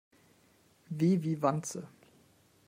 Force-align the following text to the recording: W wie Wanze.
W 0.91 1.17
wie 1.21 1.37
Wanze. 1.41 1.87